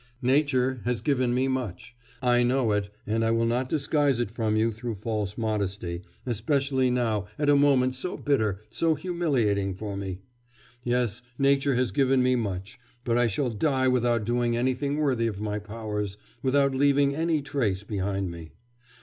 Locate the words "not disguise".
3.45-4.19